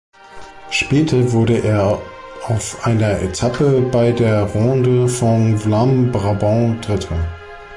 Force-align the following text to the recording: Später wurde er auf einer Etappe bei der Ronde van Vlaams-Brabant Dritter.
Später 0.71 1.31
wurde 1.31 1.61
er 1.63 2.01
auf 2.47 2.87
einer 2.87 3.19
Etappe 3.21 3.81
bei 3.91 4.11
der 4.11 4.45
Ronde 4.45 5.05
van 5.21 5.55
Vlaams-Brabant 5.59 6.87
Dritter. 6.87 7.19